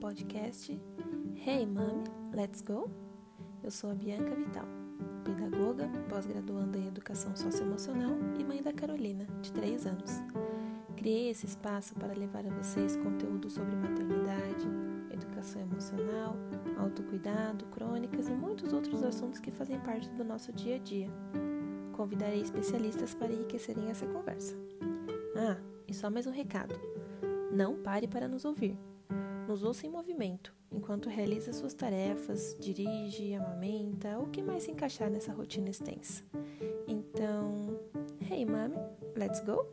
podcast 0.00 0.78
Hey 1.44 1.66
Mami, 1.66 2.04
Let's 2.32 2.60
Go? 2.60 2.90
Eu 3.62 3.70
sou 3.70 3.90
a 3.90 3.94
Bianca 3.94 4.34
Vital, 4.34 4.66
pedagoga, 5.24 5.88
pós-graduanda 6.08 6.78
em 6.78 6.86
Educação 6.86 7.34
Socioemocional 7.34 8.12
e 8.38 8.44
mãe 8.44 8.62
da 8.62 8.72
Carolina, 8.72 9.26
de 9.42 9.52
3 9.52 9.86
anos. 9.86 10.22
Criei 10.96 11.30
esse 11.30 11.46
espaço 11.46 11.94
para 11.94 12.12
levar 12.12 12.46
a 12.46 12.50
vocês 12.50 12.96
conteúdo 12.96 13.50
sobre 13.50 13.74
maternidade, 13.74 14.68
educação 15.10 15.62
emocional, 15.62 16.36
autocuidado, 16.78 17.64
crônicas 17.66 18.28
e 18.28 18.32
muitos 18.32 18.72
outros 18.72 19.02
assuntos 19.02 19.40
que 19.40 19.50
fazem 19.50 19.80
parte 19.80 20.08
do 20.10 20.24
nosso 20.24 20.52
dia 20.52 20.76
a 20.76 20.78
dia. 20.78 21.08
Convidarei 21.92 22.42
especialistas 22.42 23.14
para 23.14 23.32
enriquecerem 23.32 23.90
essa 23.90 24.06
conversa. 24.06 24.54
Ah, 25.36 25.56
e 25.88 25.94
só 25.94 26.10
mais 26.10 26.26
um 26.26 26.32
recado. 26.32 26.74
Não 27.52 27.76
pare 27.82 28.06
para 28.06 28.28
nos 28.28 28.44
ouvir. 28.44 28.76
Nos 29.48 29.62
ouça 29.62 29.86
em 29.86 29.90
movimento, 29.90 30.52
enquanto 30.72 31.08
realiza 31.08 31.52
suas 31.52 31.72
tarefas, 31.72 32.56
dirige, 32.58 33.34
amamenta, 33.34 34.18
o 34.18 34.28
que 34.28 34.42
mais 34.42 34.64
se 34.64 34.72
encaixar 34.72 35.08
nessa 35.08 35.32
rotina 35.32 35.68
extensa. 35.68 36.24
Então, 36.88 37.78
hey 38.28 38.44
mami, 38.44 38.76
let's 39.16 39.40
go? 39.40 39.64